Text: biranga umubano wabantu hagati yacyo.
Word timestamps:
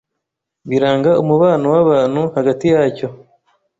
biranga 0.69 1.11
umubano 1.23 1.65
wabantu 1.75 2.21
hagati 2.35 2.65
yacyo. 2.73 3.07